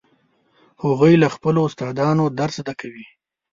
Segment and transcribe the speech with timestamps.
[0.83, 3.05] هغوی له خپلو استادانو درس زده کوي